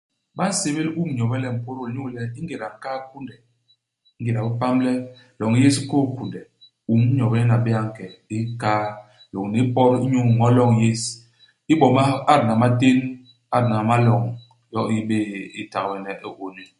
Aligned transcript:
Ba 0.37 0.43
nsébél 0.51 0.89
Um 0.99 1.09
Nyobe 1.17 1.37
le 1.43 1.47
Mpôdôl 1.55 1.89
inyu 1.89 2.03
le 2.15 2.21
ingéda 2.39 2.67
nkaa 2.73 2.97
u 3.01 3.05
kunde, 3.11 3.35
ingéda 4.19 4.39
i 4.43 4.45
bapam 4.45 4.75
le 4.85 4.93
loñ 5.39 5.53
yés 5.61 5.77
i 5.81 5.83
kôs 5.89 6.07
kunde, 6.15 6.41
Um 6.91 7.01
Nyobe 7.17 7.35
nyen 7.39 7.53
a 7.55 7.57
bé'é 7.63 7.77
a 7.81 7.83
nke 7.87 8.05
i 8.35 8.37
kaa 8.61 8.83
lôñni 9.33 9.59
i 9.63 9.71
pôt 9.73 9.91
inyu 10.05 10.19
ño 10.29 10.45
u 10.45 10.49
loñ 10.57 10.71
yés, 10.81 11.01
i 11.71 11.73
boma 11.79 12.01
i 12.11 12.13
adna 12.33 12.53
i 12.57 12.59
matén, 12.61 12.97
i 13.03 13.11
adna 13.57 13.75
i 13.83 13.87
maloñ, 13.89 14.23
yo 14.73 14.81
i 14.95 14.97
i 14.99 15.07
bé'é 15.09 15.39
i 15.59 15.61
ntagbene 15.65 16.11
i 16.27 16.27
ONU. 16.47 16.63